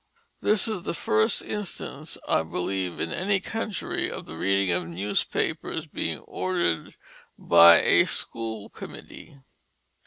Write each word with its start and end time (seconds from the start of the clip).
This 0.41 0.67
is 0.67 0.81
the 0.81 0.95
first 0.95 1.43
instance 1.43 2.17
I 2.27 2.41
believe 2.41 2.99
in 2.99 3.11
any 3.11 3.39
country 3.39 4.09
of 4.09 4.25
the 4.25 4.35
reading 4.35 4.73
of 4.73 4.87
newspapers 4.87 5.85
being 5.85 6.21
ordered 6.21 6.95
by 7.37 7.81
a 7.81 8.07
school 8.07 8.69
committee. 8.71 9.35